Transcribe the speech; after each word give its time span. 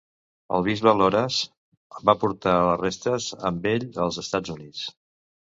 El 0.57 0.63
bisbe 0.67 0.93
Loras 1.01 1.37
va 2.11 2.17
portar 2.25 2.55
les 2.71 2.81
restes 2.81 3.29
amb 3.51 3.69
ell 3.75 3.87
als 4.07 4.21
Estats 4.25 4.57
Units. 4.59 4.85